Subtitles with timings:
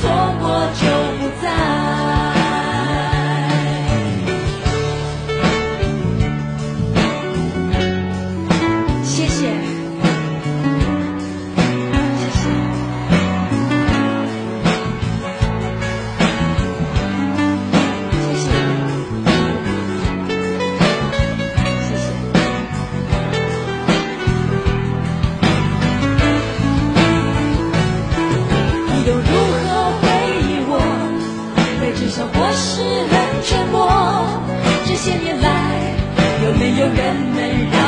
[0.00, 0.93] 错过就
[36.84, 37.83] 有人能让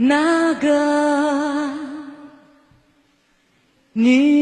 [0.00, 1.72] 那个
[3.94, 4.37] 女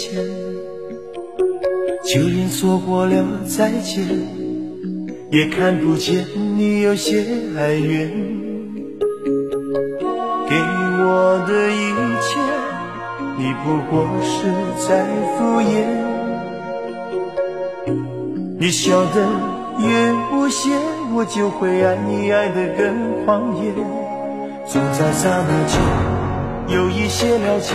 [0.00, 0.14] 前。
[2.02, 4.06] 就连说过了再见，
[5.30, 6.24] 也看不见
[6.56, 7.22] 你有些
[7.58, 8.10] 哀怨。
[10.48, 10.56] 给
[11.02, 11.82] 我的一
[12.24, 12.30] 切，
[13.36, 14.32] 你不过是
[14.88, 15.04] 在
[15.36, 15.70] 敷衍。
[18.58, 19.16] 你笑得
[19.78, 19.86] 越
[20.32, 20.70] 无邪，
[21.14, 23.72] 我就会爱你爱得更狂野。
[24.66, 25.78] 总在刹那间
[26.74, 27.74] 有一些了解，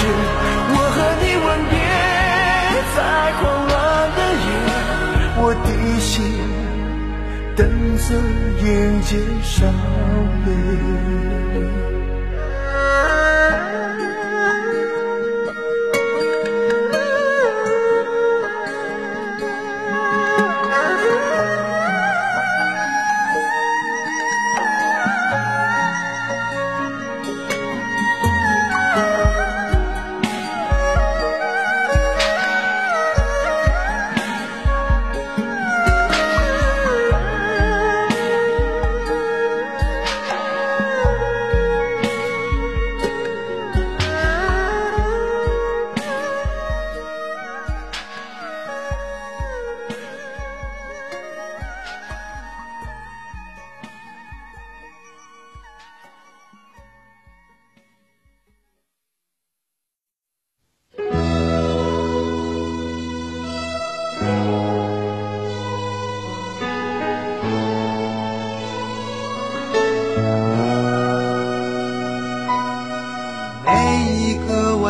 [0.00, 1.74] 我和你吻别
[2.94, 2.98] 在
[3.40, 3.72] 狂乱
[4.16, 4.50] 的夜，
[5.40, 5.68] 我的
[6.00, 6.06] 心
[7.56, 7.60] 等
[7.98, 8.08] 着
[8.64, 8.66] 迎
[9.02, 9.10] 接
[9.42, 9.56] 伤
[10.44, 10.46] 悲。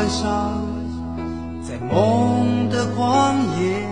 [0.08, 0.66] 上
[1.62, 3.86] 在梦的旷野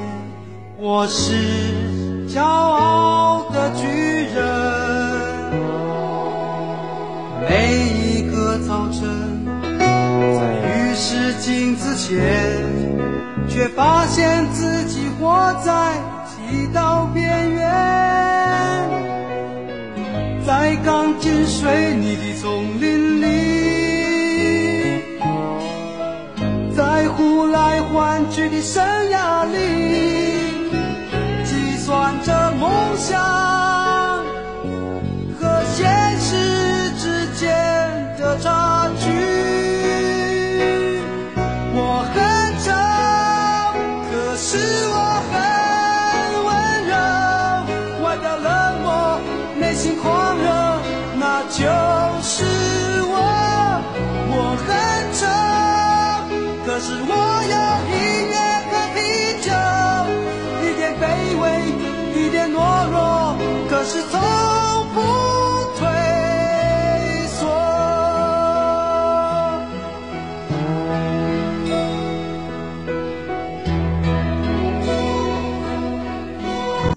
[0.78, 1.34] 我是
[2.26, 3.86] 骄傲的巨
[4.34, 4.96] 人。
[7.42, 9.44] 每一个早晨
[10.08, 12.64] 在浴室镜子前
[13.46, 16.00] 却发现自己活在
[16.48, 18.16] 地道边缘。
[20.46, 23.05] 在钢筋水泥的丛林
[28.30, 29.56] 去的生涯里，
[31.44, 33.65] 计算着梦想。
[63.86, 64.35] 是否